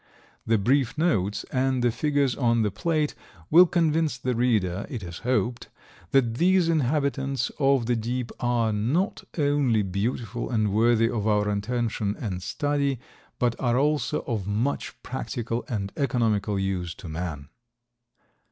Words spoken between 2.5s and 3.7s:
the plate will